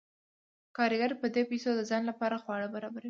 [0.77, 2.99] کارګر په دې پیسو د ځان لپاره خواړه برابروي